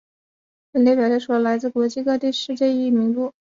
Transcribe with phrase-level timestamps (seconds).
[0.71, 3.31] 本列表列出了来自国际组织的世界记忆名录。